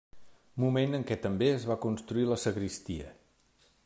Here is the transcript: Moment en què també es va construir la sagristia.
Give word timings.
Moment 0.61 0.99
en 0.99 1.03
què 1.11 1.17
també 1.25 1.49
es 1.57 1.67
va 1.73 1.77
construir 1.85 2.25
la 2.31 2.39
sagristia. 2.47 3.13